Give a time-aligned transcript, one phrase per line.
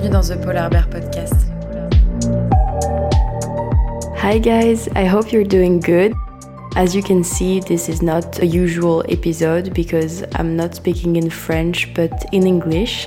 [0.00, 1.46] Bienvenue dans The Polar Bear Podcast.
[4.16, 6.14] Hi guys, I hope you're doing good.
[6.74, 11.28] As you can see, this is not a usual episode because I'm not speaking in
[11.28, 13.06] French but in English.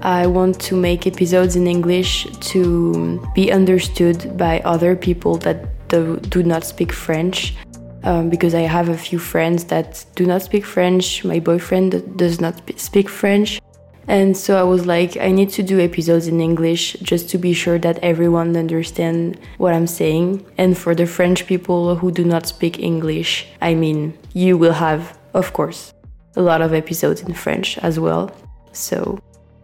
[0.00, 6.16] I want to make episodes in English to be understood by other people that do,
[6.30, 7.56] do not speak French.
[8.04, 11.24] Um, because I have a few friends that do not speak French.
[11.24, 13.60] My boyfriend does not speak French.
[14.08, 17.52] And so I was like, I need to do episodes in English just to be
[17.52, 20.44] sure that everyone understands what I'm saying.
[20.58, 25.16] And for the French people who do not speak English, I mean, you will have,
[25.34, 25.94] of course,
[26.36, 28.34] a lot of episodes in French as well.
[28.72, 29.20] So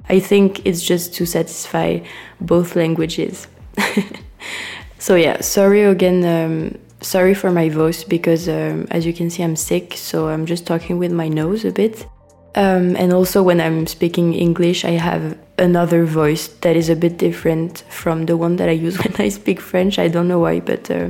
[0.09, 2.01] I think it's just to satisfy
[2.41, 3.49] both languages.
[4.99, 6.25] so yeah, sorry again.
[6.25, 9.95] Um, sorry for my voice because um, as you can see, I'm sick.
[9.95, 12.07] So I'm just talking with my nose a bit.
[12.55, 17.19] Um, and also, when I'm speaking English, I have another voice that is a bit
[17.19, 19.99] different from the one that I use when I speak French.
[19.99, 21.09] I don't know why, but uh,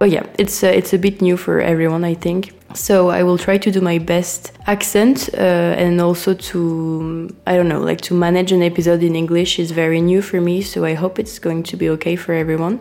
[0.00, 2.52] oh yeah, it's uh, it's a bit new for everyone, I think.
[2.74, 7.68] So I will try to do my best accent uh, and also to I don't
[7.68, 10.62] know, like to manage an episode in English is very new for me.
[10.62, 12.80] So I hope it's going to be okay for everyone.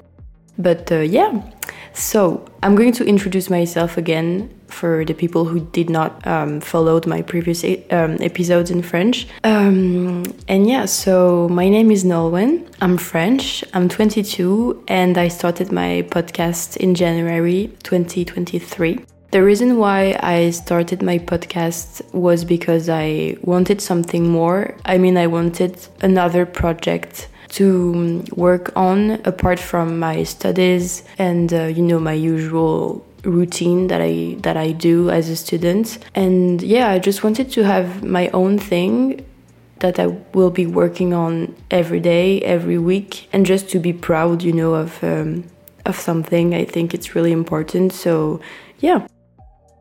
[0.57, 1.41] But uh, yeah,
[1.93, 7.01] so I'm going to introduce myself again for the people who did not um, follow
[7.05, 9.27] my previous um, episodes in French.
[9.43, 12.67] Um, and yeah, so my name is Nolwenn.
[12.81, 13.63] I'm French.
[13.73, 18.99] I'm 22, and I started my podcast in January 2023.
[19.31, 24.75] The reason why I started my podcast was because I wanted something more.
[24.85, 31.63] I mean, I wanted another project to work on apart from my studies and uh,
[31.63, 36.89] you know my usual routine that I that I do as a student and yeah
[36.89, 39.25] I just wanted to have my own thing
[39.79, 44.43] that I will be working on every day every week and just to be proud
[44.43, 45.43] you know of um,
[45.85, 48.39] of something I think it's really important so
[48.79, 49.07] yeah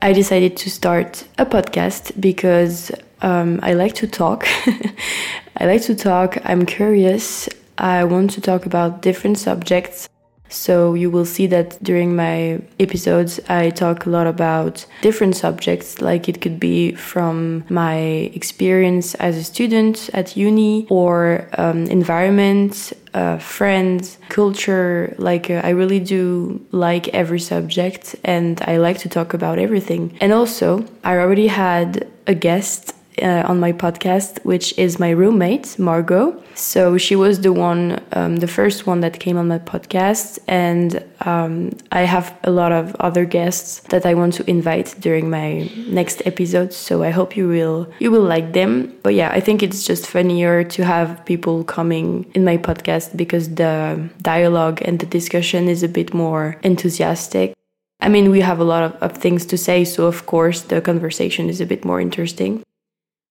[0.02, 4.46] I decided to start a podcast because um, I like to talk.
[5.56, 6.38] I like to talk.
[6.44, 7.48] I'm curious.
[7.78, 10.08] I want to talk about different subjects.
[10.48, 16.00] So you will see that during my episodes, I talk a lot about different subjects,
[16.00, 17.96] like it could be from my
[18.34, 25.14] experience as a student at uni or um, environment, uh, friends, culture.
[25.18, 30.16] Like uh, I really do like every subject and I like to talk about everything.
[30.20, 35.78] And also, I already had a guest uh, on my podcast, which is my roommate,
[35.78, 36.42] Margot.
[36.54, 40.38] So she was the one, um, the first one that came on my podcast.
[40.46, 45.30] And um, I have a lot of other guests that I want to invite during
[45.30, 46.76] my next episodes.
[46.76, 48.92] So I hope you will, you will like them.
[49.02, 53.54] But yeah, I think it's just funnier to have people coming in my podcast because
[53.54, 57.54] the dialogue and the discussion is a bit more enthusiastic.
[58.00, 60.80] I mean, we have a lot of, of things to say, so of course the
[60.80, 62.62] conversation is a bit more interesting.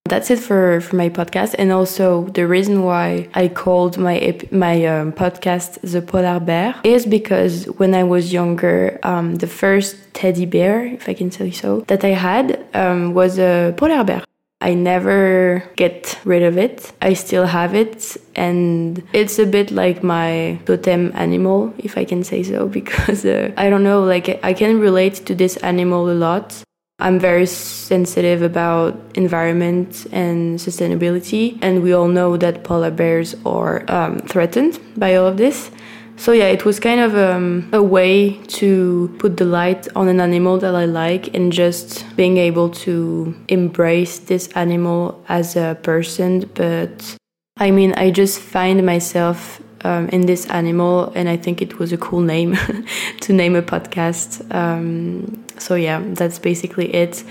[0.08, 1.56] That's it for, for my podcast.
[1.58, 7.08] And also the reason why I called my, my um, podcast The Polar Bear is
[7.08, 11.82] because when I was younger, um, the first teddy bear, if I can say so,
[11.88, 14.24] that I had um, was a polar bear.
[14.62, 16.92] I never get rid of it.
[17.02, 22.24] I still have it, and it's a bit like my totem animal, if I can
[22.24, 26.14] say so, because uh, I don't know, like I can relate to this animal a
[26.14, 26.65] lot.
[26.98, 33.84] I'm very sensitive about environment and sustainability, and we all know that polar bears are
[33.92, 35.72] um, threatened by all of this.
[36.18, 40.22] So yeah, it was kind of um, a way to put the light on an
[40.22, 46.50] animal that I like, and just being able to embrace this animal as a person.
[46.54, 47.18] But
[47.58, 51.92] I mean, I just find myself um, in this animal, and I think it was
[51.92, 52.58] a cool name
[53.20, 54.54] to name a podcast.
[54.56, 57.24] Um, so yeah, that's basically it,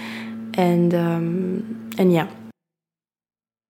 [0.55, 2.29] and um, and yeah.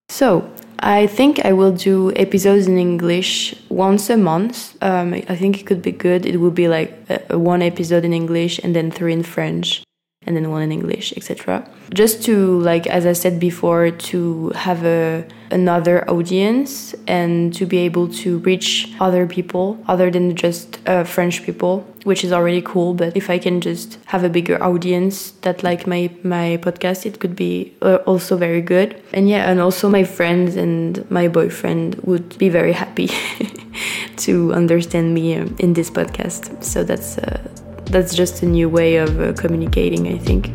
[0.08, 4.76] So I think I will do episodes in English once a month.
[4.82, 6.26] Um, I think it could be good.
[6.26, 9.82] It would be like a, a one episode in English and then three in French
[10.26, 11.68] and then one in English, etc.
[11.92, 17.78] Just to like as I said before, to have a another audience and to be
[17.78, 22.94] able to reach other people other than just uh, French people, which is already cool.
[22.94, 27.20] But if I can just have a bigger audience that like my my podcast, it
[27.20, 29.00] could be uh, also very good.
[29.12, 33.10] And yeah, and also my friends and my boyfriend would be very happy
[34.16, 36.62] to understand me um, in this podcast.
[36.62, 37.18] So that's.
[37.18, 40.50] Uh, that's just a new way of uh, communicating, I think.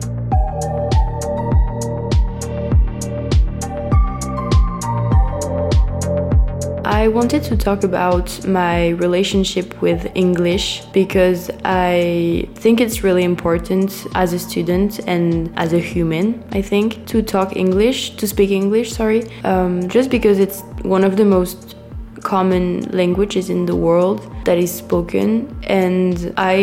[7.00, 14.06] I wanted to talk about my relationship with English because I think it's really important
[14.16, 18.92] as a student and as a human, I think, to talk English, to speak English,
[18.92, 21.78] sorry, um, just because it's one of the most
[22.22, 25.30] common languages in the world that is spoken.
[25.68, 26.56] And I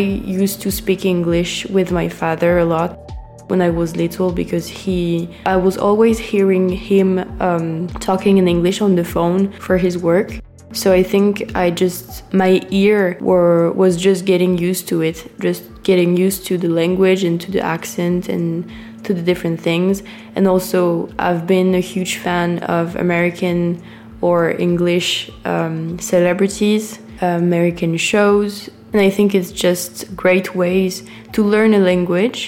[0.43, 2.91] used to speak English with my father a lot
[3.47, 7.09] when I was little because he, I was always hearing him
[7.41, 10.41] um, talking in English on the phone for his work.
[10.73, 15.63] So I think I just my ear were was just getting used to it, just
[15.85, 18.69] getting used to the language and to the accent and
[19.05, 20.03] to the different things.
[20.35, 23.81] And also I've been a huge fan of American
[24.27, 24.39] or
[24.69, 25.09] English
[25.45, 26.85] um, celebrities,
[27.21, 28.53] American shows,
[28.93, 29.93] and I think it's just
[30.25, 30.93] great ways
[31.35, 32.41] to learn a language.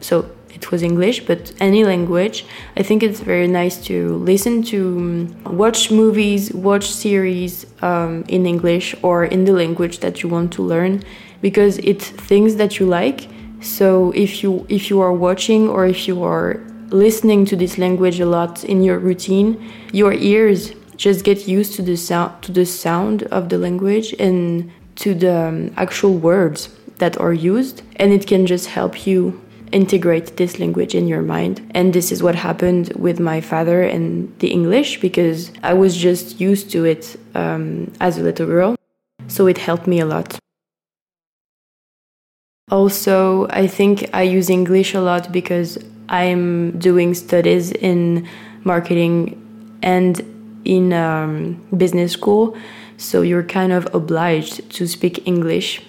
[0.00, 0.14] So
[0.56, 2.36] it was English, but any language.
[2.80, 3.96] I think it's very nice to
[4.32, 7.52] listen to, um, watch movies, watch series
[7.82, 11.02] um, in English or in the language that you want to learn,
[11.42, 13.28] because it's things that you like.
[13.60, 16.50] So if you if you are watching or if you are
[17.04, 19.50] listening to this language a lot in your routine,
[19.92, 24.70] your ears just get used to the sound to the sound of the language and
[24.96, 29.40] to the um, actual words that are used and it can just help you
[29.72, 31.60] integrate this language in your mind.
[31.74, 36.40] And this is what happened with my father and the english because i was just
[36.40, 38.76] used to it um, as a little girl.
[39.28, 40.38] So it helped me a lot.
[42.70, 45.78] Also i think i use english a lot because
[46.08, 48.26] i'm doing studies in
[48.64, 49.16] marketing
[49.82, 50.35] and
[50.66, 52.56] in um, business school,
[52.96, 55.80] so you're kind of obliged to speak English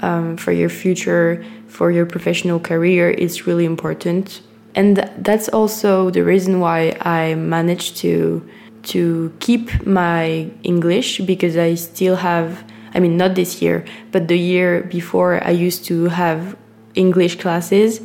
[0.00, 3.10] um, for your future, for your professional career.
[3.10, 4.42] It's really important,
[4.74, 8.46] and that's also the reason why I managed to
[8.82, 12.64] to keep my English because I still have.
[12.94, 16.56] I mean, not this year, but the year before, I used to have
[16.94, 18.00] English classes,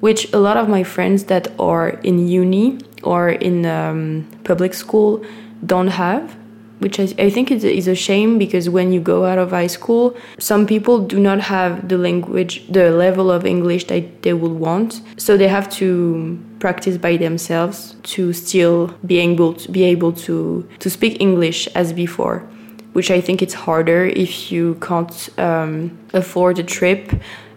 [0.00, 5.24] which a lot of my friends that are in uni or in um, public school
[5.64, 6.36] don't have
[6.78, 9.66] which I, I think is, is a shame because when you go out of high
[9.66, 14.52] school, some people do not have the language, the level of English that they would
[14.52, 15.00] want.
[15.16, 20.68] So they have to practice by themselves to still be able to be able to
[20.78, 22.46] to speak English as before.
[22.92, 27.12] Which I think it's harder if you can't um, afford a trip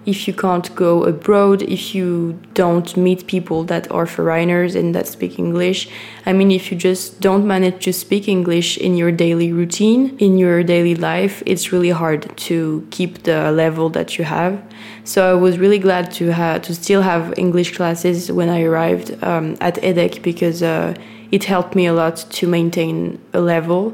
[0.09, 5.07] if you can't go abroad, if you don't meet people that are foreigners and that
[5.07, 5.87] speak English.
[6.25, 10.39] I mean, if you just don't manage to speak English in your daily routine, in
[10.39, 14.59] your daily life, it's really hard to keep the level that you have.
[15.03, 19.23] So I was really glad to have to still have English classes when I arrived
[19.23, 20.95] um, at EDHEC because uh,
[21.31, 23.91] it helped me a lot to maintain a level,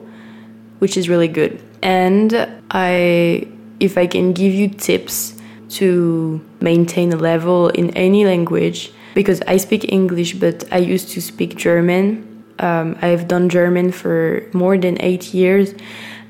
[0.79, 1.61] which is really good.
[1.83, 3.47] And I,
[3.79, 5.34] if I can give you tips
[5.79, 11.21] to maintain a level in any language because I speak English, but I used to
[11.21, 12.43] speak German.
[12.59, 15.73] Um, I've done German for more than eight years,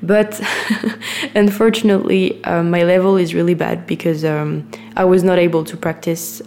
[0.02, 0.40] but
[1.34, 6.42] unfortunately, um, my level is really bad because um, I was not able to practice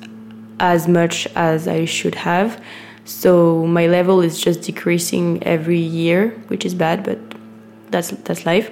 [0.59, 2.61] as much as I should have.
[3.05, 7.19] So my level is just decreasing every year, which is bad, but
[7.91, 8.69] that's that's life.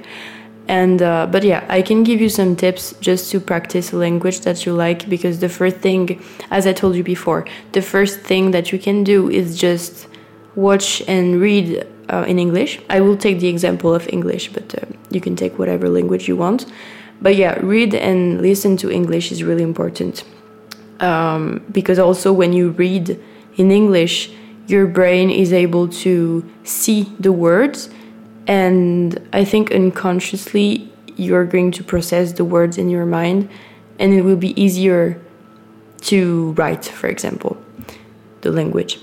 [0.67, 4.41] And uh, but yeah, I can give you some tips just to practice a language
[4.41, 6.21] that you like because the first thing,
[6.51, 10.07] as I told you before, the first thing that you can do is just
[10.55, 12.81] watch and read uh, in English.
[12.89, 16.35] I will take the example of English, but uh, you can take whatever language you
[16.35, 16.65] want.
[17.21, 20.23] But yeah, read and listen to English is really important
[20.99, 23.19] um, because also when you read
[23.55, 24.31] in English,
[24.67, 27.89] your brain is able to see the words
[28.47, 33.49] and I think unconsciously you're going to process the words in your mind
[33.99, 35.19] and it will be easier
[36.01, 37.57] to write, for example,
[38.41, 38.99] the language.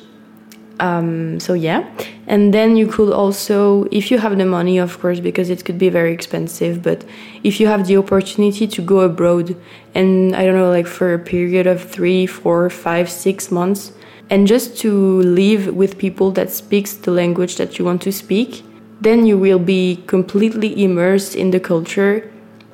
[0.81, 1.89] Um, so yeah,
[2.27, 5.79] and then you could also, if you have the money, of course, because it could
[5.79, 7.05] be very expensive, but
[7.45, 9.57] if you have the opportunity to go abroad
[9.95, 13.93] and I don't know, like for a period of three, four, five, six months,
[14.31, 18.65] and just to live with people that speaks the language that you want to speak,
[19.05, 22.31] then you will be completely immersed in the culture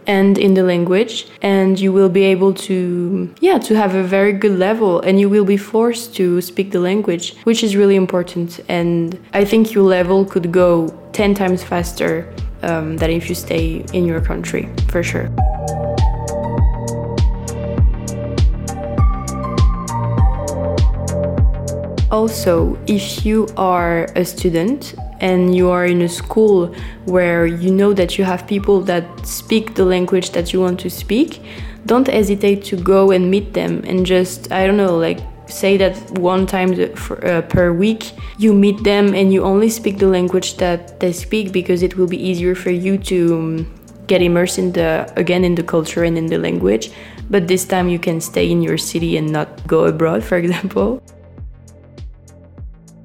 [0.07, 4.33] and in the language and you will be able to yeah to have a very
[4.33, 8.61] good level and you will be forced to speak the language which is really important.
[8.69, 12.33] And i think your level could go 10 times faster
[12.63, 15.29] um, than if you stay in your country for sure.
[22.11, 26.75] Also, if you are a student and you are in a school
[27.05, 30.91] where you know that you have people that speak the language that you want to
[30.91, 31.43] speak,
[31.87, 35.97] don't hesitate to go and meet them and just, I don't know, like say that
[36.19, 41.01] one time uh, per week you meet them and you only speak the language that
[41.01, 45.13] they speak because it will be easier for you to um, get immersed in the
[45.17, 46.93] again in the culture and in the language.
[47.29, 51.03] But this time you can stay in your city and not go abroad for example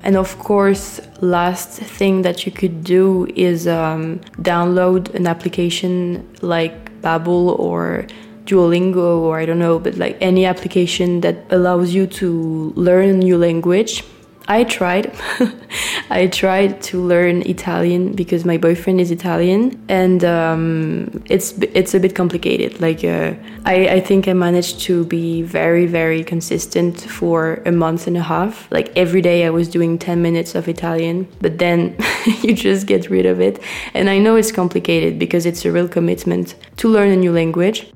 [0.06, 7.02] and of course, last thing that you could do is um, download an application like
[7.02, 8.06] Babbel or
[8.46, 13.14] Duolingo or I don't know, but like any application that allows you to learn a
[13.14, 14.04] new language
[14.48, 15.12] I tried.
[16.10, 22.00] I tried to learn Italian because my boyfriend is Italian, and um, it's it's a
[22.00, 22.80] bit complicated.
[22.80, 23.34] Like uh,
[23.66, 28.22] I, I think I managed to be very very consistent for a month and a
[28.22, 28.72] half.
[28.72, 31.96] Like every day I was doing ten minutes of Italian, but then
[32.42, 33.60] you just get rid of it.
[33.96, 37.92] And I know it's complicated because it's a real commitment to learn a new language.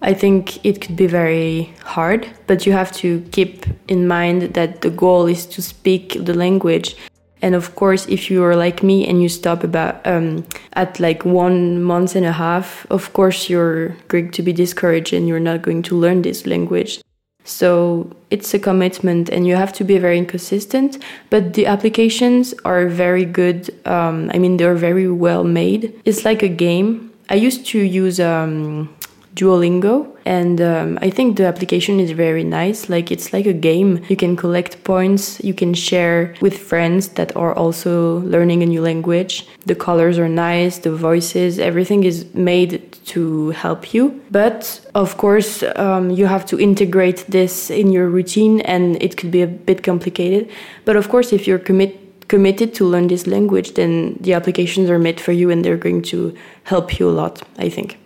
[0.00, 4.80] I think it could be very hard, but you have to keep in mind that
[4.82, 6.96] the goal is to speak the language.
[7.42, 11.24] And of course, if you are like me and you stop about um, at like
[11.24, 15.62] one month and a half, of course you're going to be discouraged and you're not
[15.62, 17.00] going to learn this language.
[17.44, 21.02] So it's a commitment, and you have to be very consistent.
[21.30, 23.70] But the applications are very good.
[23.86, 25.98] Um, I mean, they're very well made.
[26.04, 27.10] It's like a game.
[27.30, 28.94] I used to use um,
[29.38, 30.14] Duolingo.
[30.24, 32.90] And um, I think the application is very nice.
[32.90, 34.04] Like it's like a game.
[34.08, 38.82] You can collect points, you can share with friends that are also learning a new
[38.82, 39.46] language.
[39.64, 44.20] The colors are nice, the voices, everything is made to help you.
[44.30, 49.30] But of course, um, you have to integrate this in your routine and it could
[49.30, 50.50] be a bit complicated.
[50.84, 54.98] But of course, if you're commit committed to learn this language, then the applications are
[54.98, 57.98] made for you and they're going to help you a lot, I think.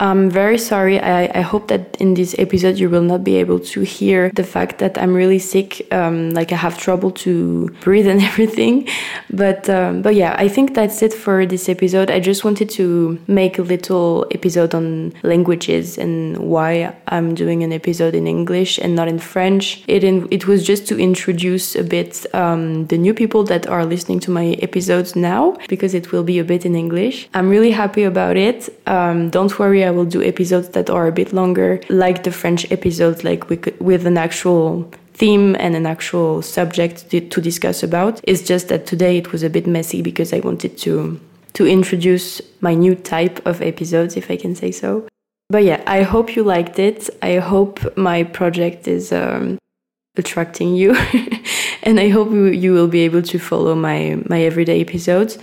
[0.00, 0.98] I'm very sorry.
[0.98, 4.42] I, I, hope that in this episode you will not be able to hear the
[4.42, 5.86] fact that I'm really sick.
[5.92, 8.88] Um, like I have trouble to breathe and everything.
[9.30, 12.10] But um, but yeah, I think that's it for this episode.
[12.10, 17.72] I just wanted to make a little episode on languages and why I'm doing an
[17.72, 19.84] episode in English and not in French.
[19.86, 23.86] It in, it was just to introduce a bit um, the new people that are
[23.86, 27.28] listening to my episodes now because it will be a bit in English.
[27.32, 28.68] I'm really happy about it.
[28.88, 32.70] Um, don't worry I will do episodes that are a bit longer, like the French
[32.72, 38.20] episodes, like with, with an actual theme and an actual subject to, to discuss about.
[38.24, 41.20] It's just that today it was a bit messy because I wanted to
[41.54, 45.06] to introduce my new type of episodes, if I can say so.
[45.48, 47.08] But yeah, I hope you liked it.
[47.22, 49.58] I hope my project is um,
[50.16, 50.96] attracting you,
[51.84, 55.38] and I hope you will be able to follow my my everyday episodes.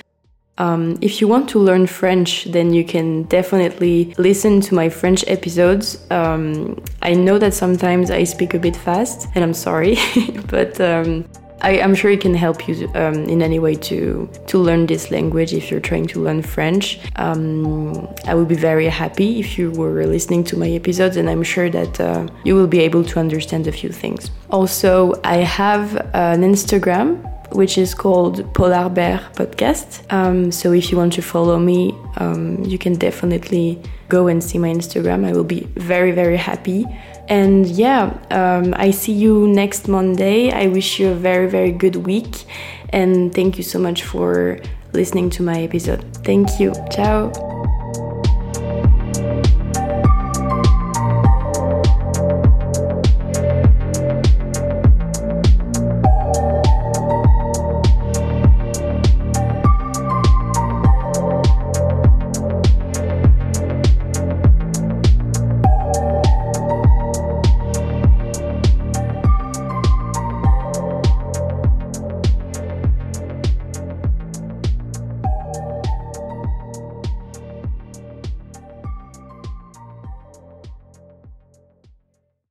[0.58, 5.24] Um, if you want to learn French, then you can definitely listen to my French
[5.28, 5.98] episodes.
[6.12, 9.98] Um, I know that sometimes I speak a bit fast, and I'm sorry,
[10.48, 11.26] but um,
[11.62, 15.10] I, am sure it can help you um, in any way to to learn this
[15.10, 17.00] language if you're trying to learn French.
[17.16, 21.44] Um, I would be very happy if you were listening to my episodes, and I'm
[21.44, 24.32] sure that uh, you will be able to understand a few things.
[24.50, 30.02] Also, I have an Instagram which is called Polar Bear Podcast.
[30.12, 34.58] Um, so if you want to follow me, um, you can definitely go and see
[34.58, 35.26] my Instagram.
[35.26, 36.86] I will be very, very happy.
[37.28, 40.52] And yeah, um, I see you next Monday.
[40.52, 42.46] I wish you a very, very good week.
[42.90, 44.60] And thank you so much for
[44.94, 46.04] listening to my episode.
[46.26, 46.74] Thank you.
[46.92, 47.61] Ciao.